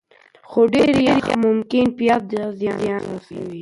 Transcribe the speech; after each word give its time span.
خو 0.49 0.61
ډېر 0.73 0.89
یخ 1.09 1.25
ممکن 1.45 1.85
پیاز 1.97 2.21
ته 2.31 2.41
زیان 2.59 3.01
ورسوي. 3.07 3.59